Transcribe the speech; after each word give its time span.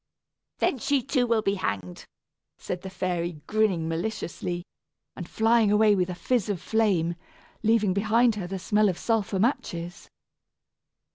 "Then 0.57 0.79
she, 0.79 1.03
too, 1.03 1.27
will 1.27 1.43
be 1.43 1.53
hanged," 1.53 2.07
said 2.57 2.81
the 2.81 2.89
fairy, 2.89 3.33
grinning 3.45 3.87
maliciously, 3.87 4.63
and 5.15 5.29
flying 5.29 5.71
away 5.71 5.93
with 5.93 6.09
a 6.09 6.15
fizz 6.15 6.49
of 6.49 6.59
flame, 6.59 7.13
leaving 7.61 7.93
behind 7.93 8.33
her 8.33 8.47
the 8.47 8.57
smell 8.57 8.89
of 8.89 8.97
sulphur 8.97 9.37
matches. 9.37 10.09